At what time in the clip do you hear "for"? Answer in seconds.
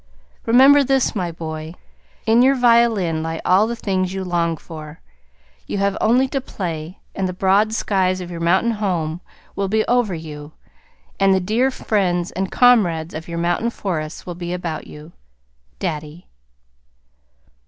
4.57-4.99